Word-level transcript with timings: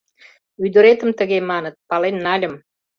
ӱдыретым 0.65 1.09
тыге 1.19 1.39
маныт— 1.49 1.75
пален 1.89 2.15
нальым 2.25 2.53